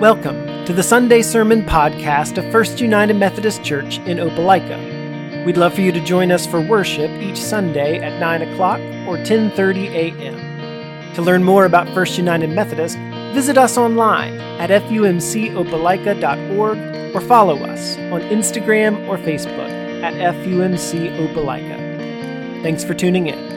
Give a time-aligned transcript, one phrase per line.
[0.00, 5.44] Welcome to the Sunday Sermon Podcast of First United Methodist Church in Opelika.
[5.44, 9.18] We'd love for you to join us for worship each Sunday at 9 o'clock or
[9.18, 11.14] 10.30 a.m.
[11.16, 12.96] To learn more about First United Methodist,
[13.34, 16.78] visit us online at fumcopelika.org
[17.14, 19.68] or follow us on Instagram or Facebook
[20.02, 21.76] at fumcopelika.
[22.62, 23.49] Thanks for tuning in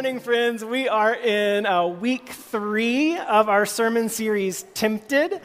[0.00, 0.64] morning, friends.
[0.64, 5.42] We are in uh, week three of our sermon series, Tempted.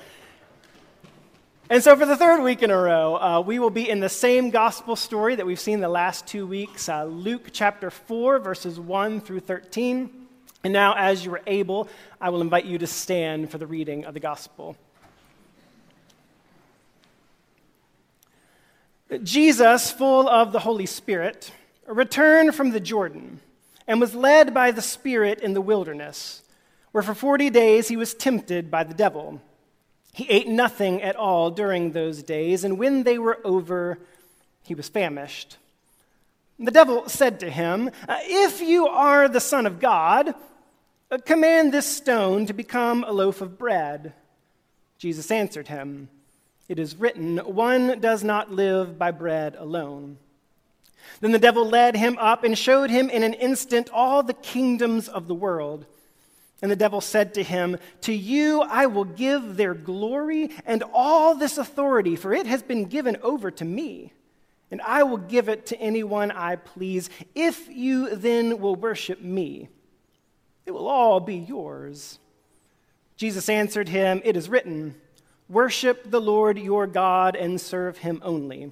[1.70, 4.08] And so, for the third week in a row, uh, we will be in the
[4.08, 8.80] same gospel story that we've seen the last two weeks uh, Luke chapter 4, verses
[8.80, 10.10] 1 through 13.
[10.64, 11.90] And now, as you are able,
[12.22, 14.78] I will invite you to stand for the reading of the gospel.
[19.22, 21.52] Jesus, full of the Holy Spirit,
[21.86, 23.42] returned from the Jordan
[23.88, 26.42] and was led by the Spirit in the wilderness,
[26.92, 29.42] where for 40 days he was tempted by the devil.
[30.14, 34.00] He ate nothing at all during those days, and when they were over,
[34.64, 35.58] he was famished.
[36.58, 40.34] The devil said to him, uh, If you are the Son of God,
[41.12, 44.14] uh, command this stone to become a loaf of bread.
[44.98, 46.10] Jesus answered him,
[46.70, 50.18] It is written, One does not live by bread alone.
[51.22, 55.08] Then the devil led him up and showed him in an instant all the kingdoms
[55.08, 55.86] of the world.
[56.62, 61.36] And the devil said to him, To you I will give their glory and all
[61.36, 64.14] this authority, for it has been given over to me.
[64.72, 67.10] And I will give it to anyone I please.
[67.36, 69.70] If you then will worship me,
[70.66, 72.20] it will all be yours.
[73.16, 74.96] Jesus answered him, It is written,
[75.48, 78.72] Worship the Lord your God and serve him only.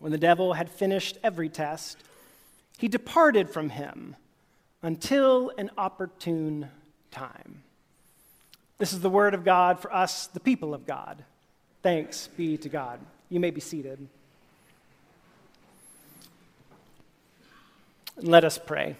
[0.00, 1.98] When the devil had finished every test,
[2.78, 4.16] he departed from him
[4.82, 6.68] until an opportune
[7.12, 7.62] time.
[8.78, 11.22] This is the word of God for us, the people of God.
[11.82, 12.98] Thanks be to God.
[13.28, 14.08] You may be seated.
[18.22, 18.96] let us pray.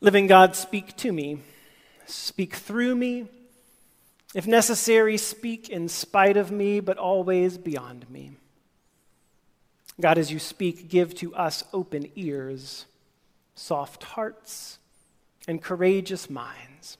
[0.00, 1.40] Living God, speak to me,
[2.06, 3.26] speak through me
[4.34, 8.32] if necessary, speak in spite of me, but always beyond me.
[10.00, 12.86] God, as you speak, give to us open ears,
[13.54, 14.78] soft hearts,
[15.48, 16.96] and courageous minds,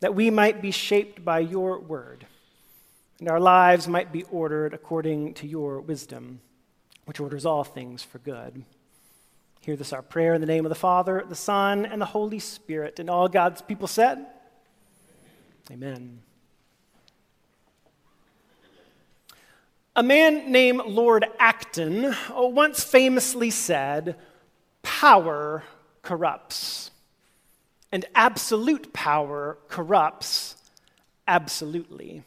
[0.00, 2.26] that we might be shaped by your word,
[3.18, 6.40] and our lives might be ordered according to your wisdom,
[7.06, 8.64] which orders all things for good.
[9.62, 12.38] Hear this our prayer in the name of the Father, the Son, and the Holy
[12.38, 13.00] Spirit.
[13.00, 14.24] And all God's people said,
[15.72, 16.20] Amen.
[19.98, 24.16] A man named Lord Acton once famously said,
[24.82, 25.62] Power
[26.02, 26.90] corrupts,
[27.90, 30.56] and absolute power corrupts
[31.26, 32.22] absolutely.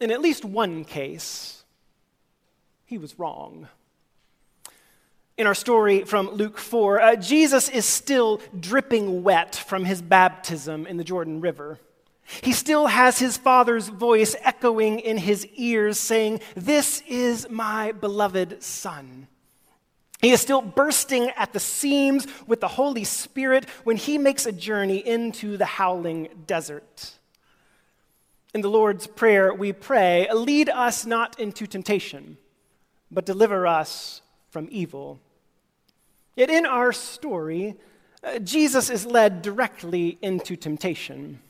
[0.00, 1.64] In at least one case,
[2.86, 3.68] he was wrong.
[5.36, 10.86] In our story from Luke 4, uh, Jesus is still dripping wet from his baptism
[10.86, 11.78] in the Jordan River.
[12.42, 18.62] He still has his father's voice echoing in his ears, saying, This is my beloved
[18.62, 19.28] son.
[20.20, 24.52] He is still bursting at the seams with the Holy Spirit when he makes a
[24.52, 27.12] journey into the howling desert.
[28.54, 32.38] In the Lord's Prayer, we pray, Lead us not into temptation,
[33.10, 35.20] but deliver us from evil.
[36.34, 37.76] Yet in our story,
[38.24, 41.40] uh, Jesus is led directly into temptation.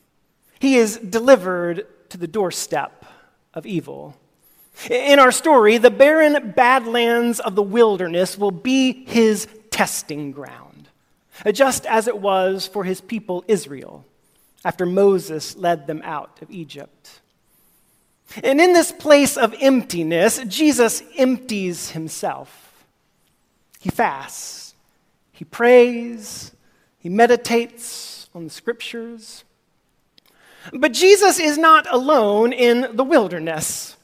[0.59, 3.05] He is delivered to the doorstep
[3.55, 4.17] of evil.
[4.91, 10.89] In our story, the barren badlands of the wilderness will be his testing ground,
[11.53, 14.05] just as it was for his people Israel
[14.67, 17.21] after Moses led them out of Egypt.
[18.43, 22.85] And in this place of emptiness, Jesus empties himself.
[23.79, 24.75] He fasts,
[25.31, 26.51] he prays,
[26.99, 29.45] he meditates on the scriptures.
[30.73, 33.97] But Jesus is not alone in the wilderness.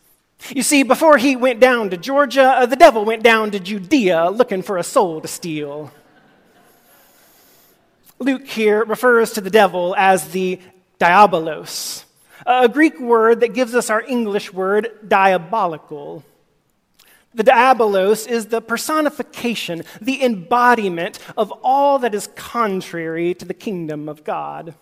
[0.50, 4.30] You see, before he went down to Georgia, uh, the devil went down to Judea
[4.30, 5.92] looking for a soul to steal.
[8.18, 10.60] Luke here refers to the devil as the
[10.98, 12.04] diabolos,
[12.46, 16.24] a Greek word that gives us our English word diabolical.
[17.34, 24.08] The diabolos is the personification, the embodiment of all that is contrary to the kingdom
[24.08, 24.74] of God.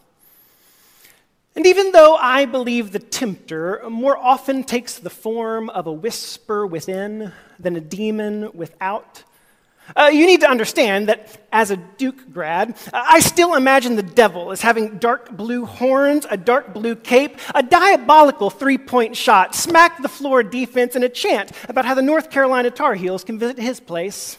[1.56, 6.66] And even though I believe the tempter more often takes the form of a whisper
[6.66, 9.24] within than a demon without,
[9.96, 14.52] uh, you need to understand that as a Duke grad, I still imagine the devil
[14.52, 20.00] as having dark blue horns, a dark blue cape, a diabolical three point shot, smack
[20.00, 23.58] the floor defense, and a chant about how the North Carolina Tar Heels can visit
[23.58, 24.38] his place.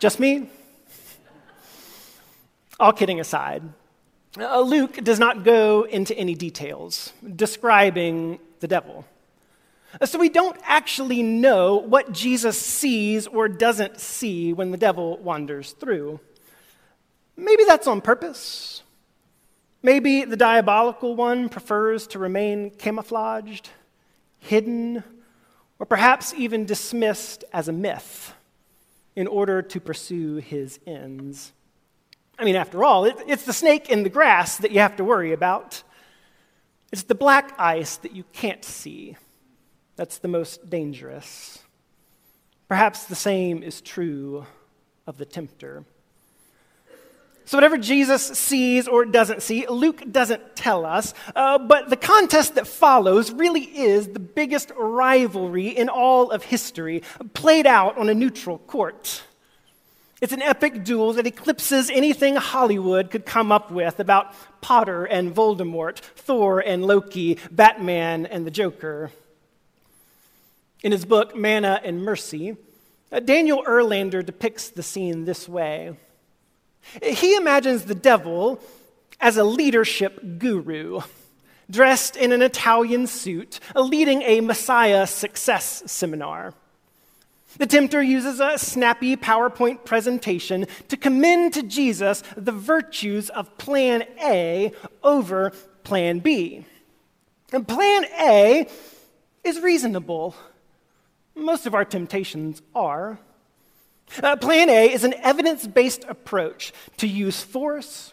[0.00, 0.50] Just me?
[2.80, 3.62] All kidding aside,
[4.38, 9.04] uh, Luke does not go into any details describing the devil.
[10.00, 15.16] Uh, so we don't actually know what Jesus sees or doesn't see when the devil
[15.18, 16.20] wanders through.
[17.36, 18.82] Maybe that's on purpose.
[19.82, 23.70] Maybe the diabolical one prefers to remain camouflaged,
[24.38, 25.02] hidden,
[25.78, 28.34] or perhaps even dismissed as a myth
[29.16, 31.52] in order to pursue his ends.
[32.40, 35.04] I mean, after all, it, it's the snake in the grass that you have to
[35.04, 35.82] worry about.
[36.90, 39.16] It's the black ice that you can't see
[39.96, 41.58] that's the most dangerous.
[42.68, 44.46] Perhaps the same is true
[45.06, 45.84] of the tempter.
[47.44, 52.54] So, whatever Jesus sees or doesn't see, Luke doesn't tell us, uh, but the contest
[52.54, 57.02] that follows really is the biggest rivalry in all of history,
[57.34, 59.24] played out on a neutral court.
[60.20, 65.34] It's an epic duel that eclipses anything Hollywood could come up with about Potter and
[65.34, 69.12] Voldemort, Thor and Loki, Batman and the Joker.
[70.82, 72.54] In his book, Manna and Mercy,
[73.10, 75.96] uh, Daniel Erlander depicts the scene this way.
[77.02, 78.60] He imagines the devil
[79.20, 81.00] as a leadership guru,
[81.70, 86.52] dressed in an Italian suit, leading a Messiah success seminar.
[87.58, 94.04] The tempter uses a snappy PowerPoint presentation to commend to Jesus the virtues of Plan
[94.22, 95.50] A over
[95.82, 96.64] Plan B.
[97.52, 98.68] And Plan A
[99.42, 100.36] is reasonable.
[101.34, 103.18] Most of our temptations are.
[104.22, 108.12] Uh, plan A is an evidence based approach to use force,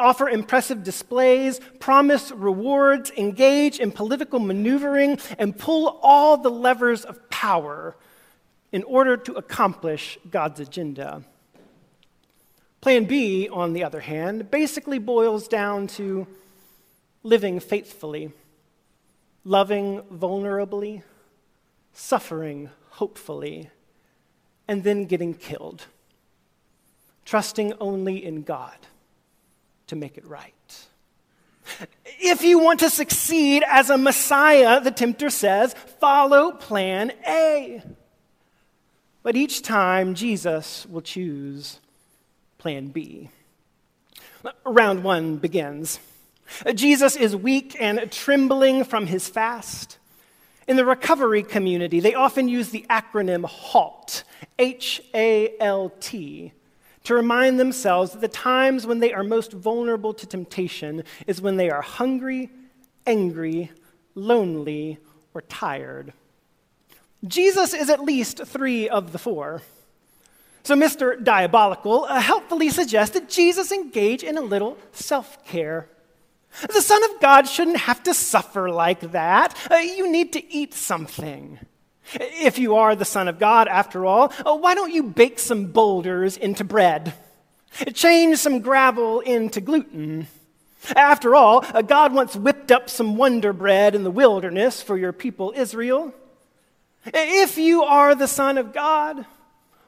[0.00, 7.28] offer impressive displays, promise rewards, engage in political maneuvering, and pull all the levers of
[7.28, 7.94] power
[8.74, 11.22] in order to accomplish God's agenda.
[12.80, 16.26] Plan B, on the other hand, basically boils down to
[17.22, 18.32] living faithfully,
[19.44, 21.04] loving vulnerably,
[21.92, 23.70] suffering hopefully,
[24.66, 25.86] and then getting killed,
[27.24, 28.76] trusting only in God
[29.86, 30.86] to make it right.
[32.18, 37.80] If you want to succeed as a Messiah, the tempter says, follow plan A.
[39.24, 41.80] But each time, Jesus will choose
[42.58, 43.30] plan B.
[44.64, 45.98] Round one begins.
[46.74, 49.98] Jesus is weak and trembling from his fast.
[50.68, 54.24] In the recovery community, they often use the acronym HALT,
[54.58, 56.52] H A L T,
[57.04, 61.56] to remind themselves that the times when they are most vulnerable to temptation is when
[61.56, 62.50] they are hungry,
[63.06, 63.70] angry,
[64.14, 64.98] lonely,
[65.32, 66.12] or tired.
[67.26, 69.62] Jesus is at least three of the four.
[70.62, 71.22] So, Mr.
[71.22, 75.88] Diabolical uh, helpfully suggests that Jesus engage in a little self care.
[76.72, 79.56] The Son of God shouldn't have to suffer like that.
[79.70, 81.58] Uh, you need to eat something.
[82.14, 85.66] If you are the Son of God, after all, uh, why don't you bake some
[85.66, 87.14] boulders into bread?
[87.92, 90.28] Change some gravel into gluten.
[90.94, 95.52] After all, God once whipped up some wonder bread in the wilderness for your people
[95.56, 96.14] Israel.
[97.06, 99.24] If you are the Son of God,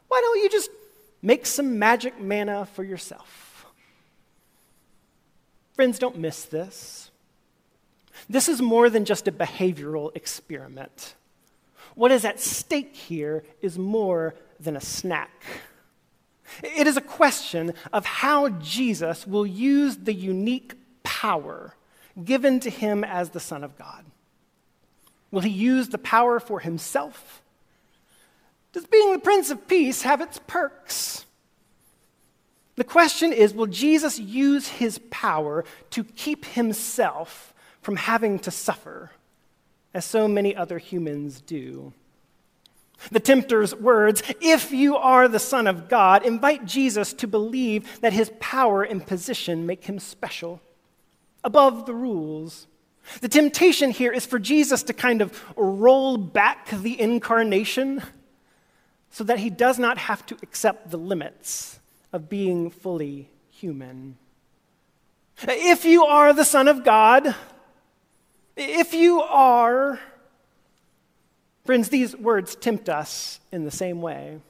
[0.09, 0.71] why don't you just
[1.23, 3.67] make some magic manna for yourself?
[5.75, 7.11] Friends, don't miss this.
[8.29, 11.15] This is more than just a behavioral experiment.
[11.95, 15.45] What is at stake here is more than a snack.
[16.63, 21.75] It is a question of how Jesus will use the unique power
[22.23, 24.05] given to him as the Son of God.
[25.31, 27.43] Will he use the power for himself?
[28.73, 31.25] Does being the Prince of Peace have its perks?
[32.77, 39.13] The question is will Jesus use his power to keep himself from having to suffer,
[39.95, 41.93] as so many other humans do?
[43.11, 48.13] The tempter's words, if you are the Son of God, invite Jesus to believe that
[48.13, 50.61] his power and position make him special,
[51.45, 52.67] above the rules.
[53.21, 58.03] The temptation here is for Jesus to kind of roll back the incarnation
[59.11, 61.81] so that he does not have to accept the limits
[62.13, 64.17] of being fully human.
[65.43, 67.35] If you are the Son of God,
[68.57, 70.01] if you are,
[71.65, 74.41] friends, these words tempt us in the same way.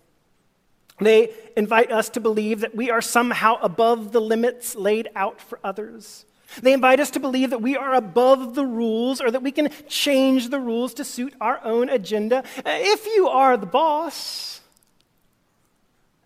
[0.99, 5.59] They invite us to believe that we are somehow above the limits laid out for
[5.63, 6.25] others.
[6.63, 9.71] They invite us to believe that we are above the rules or that we can
[9.89, 12.39] change the rules to suit our own agenda.
[12.59, 14.61] Uh, if you are the boss,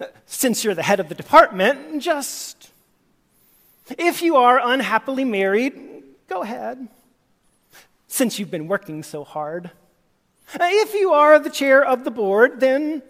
[0.00, 2.70] uh, since you're the head of the department, just.
[3.98, 5.74] If you are unhappily married,
[6.28, 6.86] go ahead,
[8.06, 9.70] since you've been working so hard.
[10.54, 13.02] Uh, if you are the chair of the board, then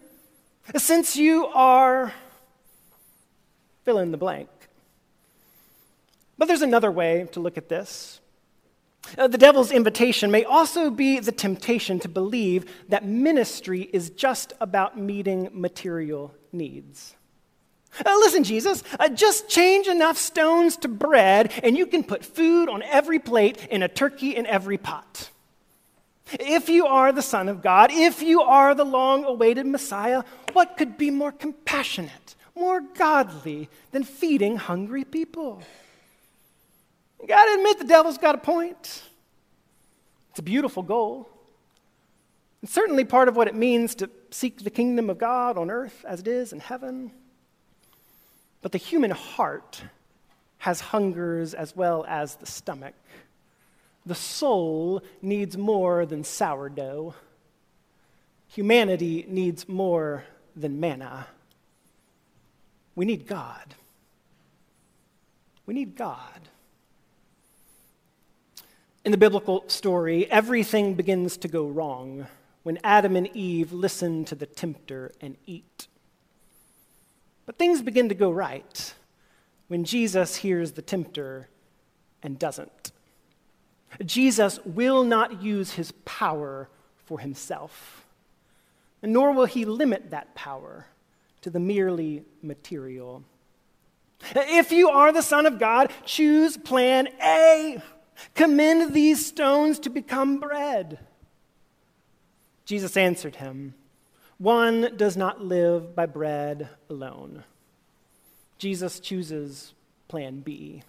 [0.76, 2.14] since you are
[3.84, 4.48] fill in the blank.
[6.40, 8.18] But there's another way to look at this.
[9.18, 14.54] Uh, the devil's invitation may also be the temptation to believe that ministry is just
[14.58, 17.14] about meeting material needs.
[18.06, 22.70] Uh, listen, Jesus, uh, just change enough stones to bread, and you can put food
[22.70, 25.28] on every plate and a turkey in every pot.
[26.32, 30.22] If you are the Son of God, if you are the long awaited Messiah,
[30.54, 35.62] what could be more compassionate, more godly than feeding hungry people?
[37.20, 39.02] You got to admit the devil's got a point.
[40.30, 41.28] It's a beautiful goal.
[42.62, 46.04] It's certainly part of what it means to seek the kingdom of God on earth
[46.06, 47.10] as it is in heaven.
[48.62, 49.82] But the human heart
[50.58, 52.94] has hungers as well as the stomach.
[54.04, 57.14] The soul needs more than sourdough.
[58.48, 60.24] Humanity needs more
[60.54, 61.26] than manna.
[62.94, 63.74] We need God.
[65.64, 66.48] We need God.
[69.02, 72.26] In the biblical story, everything begins to go wrong
[72.64, 75.88] when Adam and Eve listen to the tempter and eat.
[77.46, 78.94] But things begin to go right
[79.68, 81.48] when Jesus hears the tempter
[82.22, 82.92] and doesn't.
[84.04, 86.68] Jesus will not use his power
[87.06, 88.06] for himself,
[89.02, 90.86] nor will he limit that power
[91.40, 93.24] to the merely material.
[94.36, 97.80] If you are the Son of God, choose plan A.
[98.34, 100.98] Commend these stones to become bread.
[102.64, 103.74] Jesus answered him,
[104.38, 107.44] One does not live by bread alone.
[108.58, 109.74] Jesus chooses
[110.08, 110.82] plan B.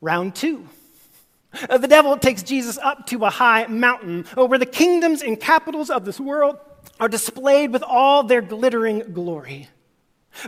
[0.00, 0.68] Round two.
[1.68, 5.88] Uh, the devil takes Jesus up to a high mountain where the kingdoms and capitals
[5.88, 6.58] of this world
[6.98, 9.68] are displayed with all their glittering glory.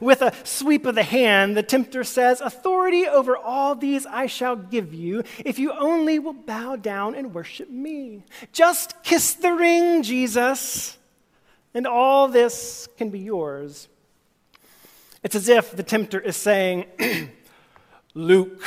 [0.01, 4.57] With a sweep of the hand, the tempter says, Authority over all these I shall
[4.57, 8.25] give you if you only will bow down and worship me.
[8.53, 10.99] Just kiss the ring, Jesus,
[11.75, 13.89] and all this can be yours.
[15.23, 16.87] It's as if the tempter is saying,
[18.15, 18.63] Luke,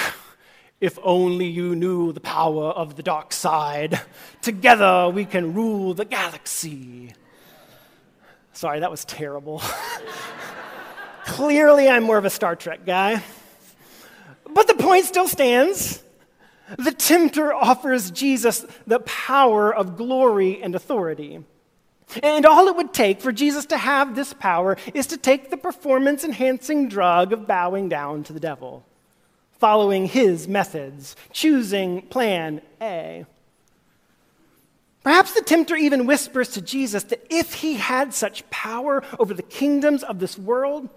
[0.82, 4.00] if only you knew the power of the dark side,
[4.42, 7.14] together we can rule the galaxy.
[8.54, 9.62] Sorry, that was terrible.
[11.30, 13.22] Clearly, I'm more of a Star Trek guy.
[14.50, 16.04] But the point still stands.
[16.76, 21.46] The tempter offers Jesus the power of glory and authority.
[22.24, 25.58] And all it would take for Jesus to have this power is to take the
[25.58, 28.84] performance enhancing drug of bowing down to the devil,
[29.60, 33.28] following his methods, choosing plan A.
[35.04, 39.44] Perhaps the tempter even whispers to Jesus that if he had such power over the
[39.44, 40.90] kingdoms of this world,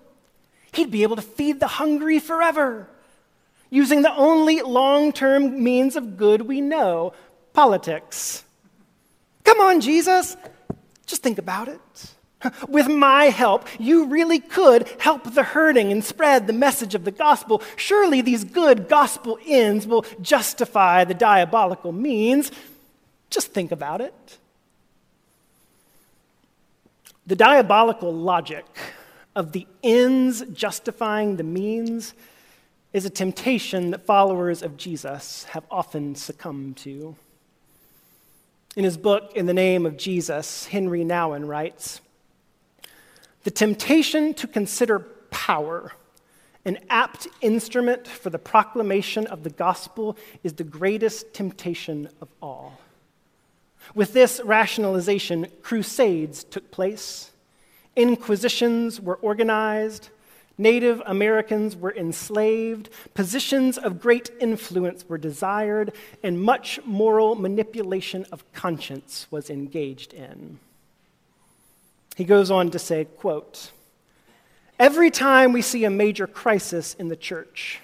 [0.73, 2.89] He'd be able to feed the hungry forever
[3.71, 7.13] using the only long term means of good we know
[7.53, 8.45] politics.
[9.45, 10.37] Come on, Jesus.
[11.07, 12.15] Just think about it.
[12.69, 17.11] With my help, you really could help the hurting and spread the message of the
[17.11, 17.63] gospel.
[17.77, 22.51] Surely these good gospel ends will justify the diabolical means.
[23.31, 24.39] Just think about it.
[27.27, 28.67] The diabolical logic
[29.35, 32.15] of the ends justifying the means
[32.93, 37.17] is a temptation that followers of Jesus have often succumbed to.
[38.77, 42.01] In his book, In the Name of Jesus, Henry Nouwen writes
[43.45, 45.93] The temptation to consider power
[46.65, 52.79] an apt instrument for the proclamation of the gospel is the greatest temptation of all.
[53.95, 57.32] With this rationalization, crusades took place,
[57.97, 60.09] inquisitions were organized,
[60.59, 68.51] Native Americans were enslaved, positions of great influence were desired, and much moral manipulation of
[68.53, 70.59] conscience was engaged in.
[72.17, 73.73] He goes on to say, quote,
[74.79, 77.81] Every time we see a major crisis in the church,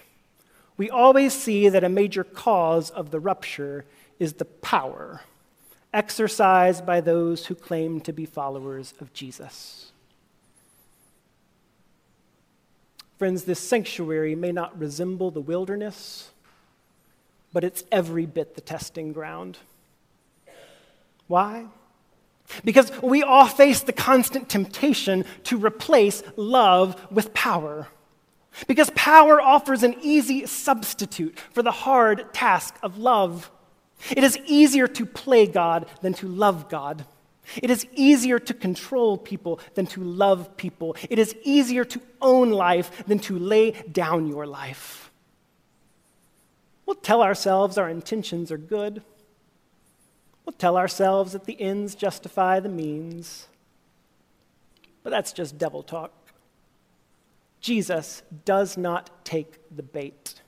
[0.77, 3.85] we always see that a major cause of the rupture
[4.19, 5.23] is the power
[5.93, 9.93] exercised by those who claim to be followers of Jesus.
[13.18, 16.30] Friends, this sanctuary may not resemble the wilderness,
[17.52, 19.58] but it's every bit the testing ground.
[21.26, 21.66] Why?
[22.64, 27.88] Because we all face the constant temptation to replace love with power.
[28.68, 33.50] Because power offers an easy substitute for the hard task of love.
[34.10, 37.04] It is easier to play God than to love God.
[37.57, 40.97] It is easier to control people than to love people.
[41.09, 45.11] It is easier to own life than to lay down your life.
[46.87, 49.02] We'll tell ourselves our intentions are good.
[50.45, 53.49] We'll tell ourselves that the ends justify the means.
[55.02, 56.12] But that's just devil talk.
[57.61, 60.40] Jesus does not take the bait.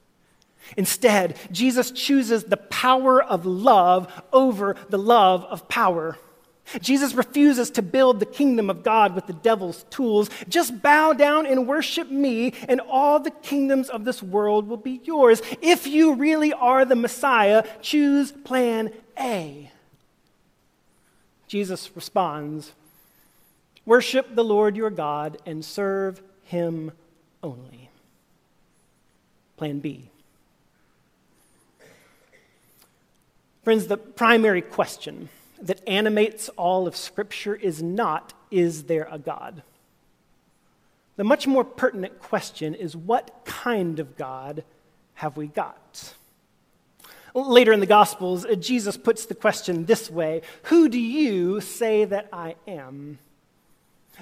[0.76, 6.16] Instead, Jesus chooses the power of love over the love of power.
[6.80, 10.30] Jesus refuses to build the kingdom of God with the devil's tools.
[10.48, 15.00] Just bow down and worship me, and all the kingdoms of this world will be
[15.04, 15.42] yours.
[15.60, 19.70] If you really are the Messiah, choose plan A.
[21.48, 22.72] Jesus responds
[23.86, 26.92] Worship the Lord your God and serve him
[27.42, 27.90] only.
[29.56, 30.10] Plan B.
[33.64, 35.28] Friends, the primary question
[35.60, 39.62] that animates all of Scripture is not, is there a God?
[41.16, 44.64] The much more pertinent question is, what kind of God
[45.14, 46.14] have we got?
[47.34, 52.28] Later in the Gospels, Jesus puts the question this way Who do you say that
[52.32, 53.18] I am?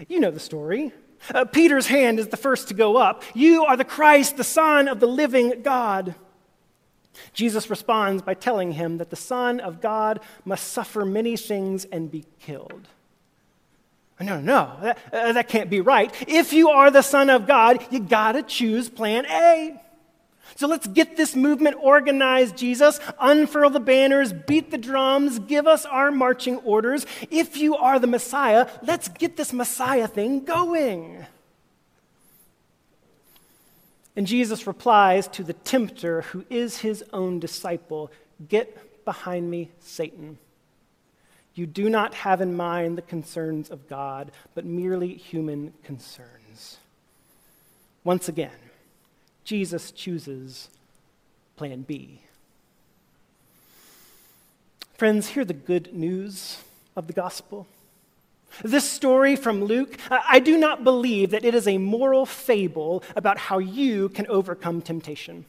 [0.09, 0.93] You know the story.
[1.35, 3.25] Uh, Peter's hand is the first to go up.
[3.35, 6.15] You are the Christ, the Son of the living God.
[7.33, 12.11] Jesus responds by telling him that the Son of God must suffer many things and
[12.11, 12.89] be killed.
[14.21, 16.13] No, no, that, uh, that can't be right.
[16.27, 19.81] If you are the Son of God, you gotta choose plan A.
[20.57, 22.99] So let's get this movement organized, Jesus.
[23.21, 27.07] Unfurl the banners, beat the drums, give us our marching orders.
[27.31, 31.27] If you are the Messiah, let's get this Messiah thing going.
[34.19, 38.11] And Jesus replies to the tempter, who is his own disciple
[38.49, 40.39] Get behind me, Satan.
[41.55, 46.79] You do not have in mind the concerns of God, but merely human concerns.
[48.03, 48.51] Once again,
[49.45, 50.69] Jesus chooses
[51.55, 52.21] plan B.
[54.95, 56.59] Friends, hear the good news
[56.97, 57.69] of the gospel.
[58.63, 63.39] This story from Luke, I do not believe that it is a moral fable about
[63.39, 65.45] how you can overcome temptation.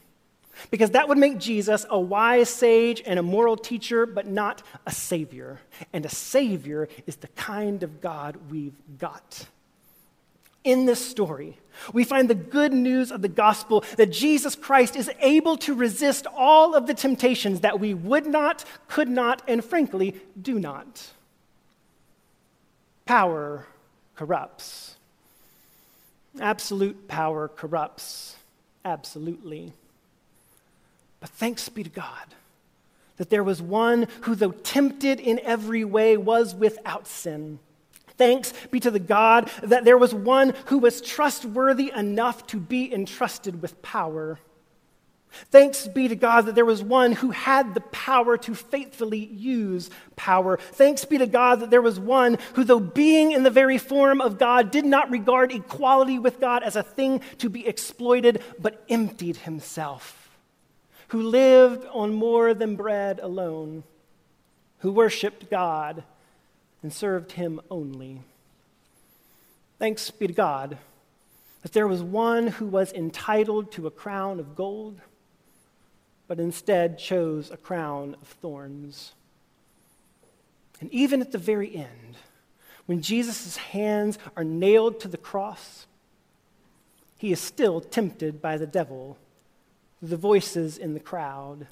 [0.70, 4.92] Because that would make Jesus a wise sage and a moral teacher, but not a
[4.92, 5.60] savior.
[5.92, 9.46] And a savior is the kind of God we've got.
[10.62, 11.56] In this story,
[11.94, 16.26] we find the good news of the gospel that Jesus Christ is able to resist
[16.36, 21.12] all of the temptations that we would not, could not, and frankly do not.
[23.10, 23.66] Power
[24.14, 24.94] corrupts.
[26.40, 28.36] Absolute power corrupts.
[28.84, 29.72] Absolutely.
[31.18, 32.22] But thanks be to God
[33.16, 37.58] that there was one who, though tempted in every way, was without sin.
[38.16, 42.94] Thanks be to the God that there was one who was trustworthy enough to be
[42.94, 44.38] entrusted with power.
[45.50, 49.90] Thanks be to God that there was one who had the power to faithfully use
[50.16, 50.56] power.
[50.56, 54.20] Thanks be to God that there was one who, though being in the very form
[54.20, 58.84] of God, did not regard equality with God as a thing to be exploited, but
[58.88, 60.30] emptied himself,
[61.08, 63.84] who lived on more than bread alone,
[64.80, 66.02] who worshiped God
[66.82, 68.20] and served him only.
[69.78, 70.76] Thanks be to God
[71.62, 75.00] that there was one who was entitled to a crown of gold
[76.30, 79.14] but instead chose a crown of thorns.
[80.80, 82.18] And even at the very end,
[82.86, 85.88] when Jesus' hands are nailed to the cross,
[87.18, 89.18] he is still tempted by the devil,
[90.00, 91.66] the voices in the crowd,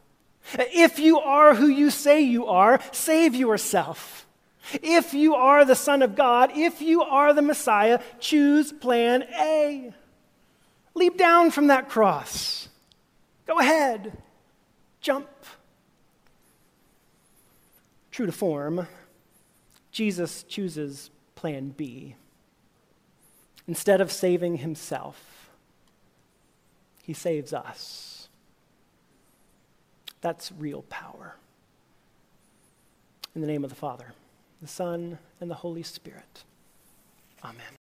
[0.54, 4.26] If you are who you say you are, save yourself.
[4.82, 9.92] If you are the Son of God, if you are the Messiah, choose plan A.
[10.96, 12.68] Leap down from that cross.
[13.46, 14.18] Go ahead.
[15.00, 15.28] Jump.
[18.10, 18.86] True to form,
[19.92, 22.16] Jesus chooses plan B.
[23.66, 25.50] Instead of saving himself,
[27.02, 28.28] he saves us.
[30.20, 31.36] That's real power.
[33.34, 34.14] In the name of the Father,
[34.60, 36.44] the Son, and the Holy Spirit.
[37.44, 37.76] Amen.